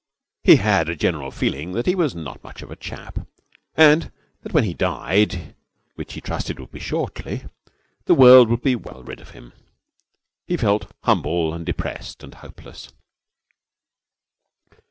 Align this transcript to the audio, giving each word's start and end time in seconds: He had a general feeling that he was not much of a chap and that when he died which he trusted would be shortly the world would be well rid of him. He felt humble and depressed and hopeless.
He 0.43 0.55
had 0.55 0.89
a 0.89 0.95
general 0.95 1.29
feeling 1.29 1.73
that 1.73 1.85
he 1.85 1.93
was 1.93 2.15
not 2.15 2.43
much 2.43 2.63
of 2.63 2.71
a 2.71 2.75
chap 2.75 3.19
and 3.77 4.11
that 4.41 4.51
when 4.51 4.63
he 4.63 4.73
died 4.73 5.53
which 5.93 6.13
he 6.13 6.21
trusted 6.21 6.59
would 6.59 6.71
be 6.71 6.79
shortly 6.79 7.43
the 8.05 8.15
world 8.15 8.49
would 8.49 8.63
be 8.63 8.75
well 8.75 9.03
rid 9.03 9.21
of 9.21 9.29
him. 9.29 9.53
He 10.47 10.57
felt 10.57 10.91
humble 11.03 11.53
and 11.53 11.63
depressed 11.67 12.23
and 12.23 12.33
hopeless. 12.33 12.91